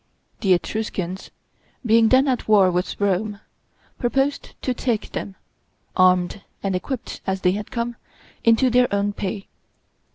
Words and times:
The 0.39 0.53
Etruscans, 0.53 1.29
being 1.85 2.09
then 2.09 2.27
at 2.27 2.47
war 2.47 2.71
with 2.71 2.99
Rome, 2.99 3.39
proposed 3.99 4.55
to 4.63 4.73
take 4.73 5.11
them, 5.11 5.35
armed 5.95 6.41
and 6.63 6.75
equipped 6.75 7.21
as 7.27 7.41
they 7.41 7.51
had 7.51 7.69
come, 7.69 7.97
into 8.43 8.71
their 8.71 8.91
own 8.91 9.13
pay. 9.13 9.45